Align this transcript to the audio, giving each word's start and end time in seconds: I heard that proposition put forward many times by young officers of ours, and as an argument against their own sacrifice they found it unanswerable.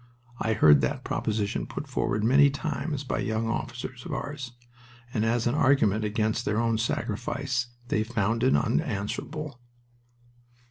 I 0.39 0.53
heard 0.53 0.81
that 0.81 1.03
proposition 1.03 1.67
put 1.67 1.85
forward 1.87 2.23
many 2.23 2.49
times 2.49 3.03
by 3.03 3.19
young 3.19 3.47
officers 3.47 4.03
of 4.03 4.11
ours, 4.13 4.53
and 5.13 5.23
as 5.23 5.45
an 5.45 5.53
argument 5.53 6.03
against 6.03 6.43
their 6.43 6.59
own 6.59 6.79
sacrifice 6.79 7.67
they 7.89 8.03
found 8.03 8.41
it 8.43 8.55
unanswerable. 8.55 9.59